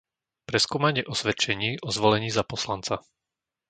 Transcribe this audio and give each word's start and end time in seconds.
Preskúmanie 0.49 1.03
osvedčení 1.13 1.69
o 1.87 1.93
zvolení 1.97 2.29
za 2.37 2.41
poslanca 2.51 2.95